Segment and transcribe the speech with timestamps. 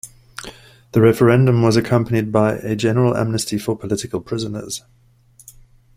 [0.93, 4.81] The referendum was accompanied by a general amnesty for political prisoners.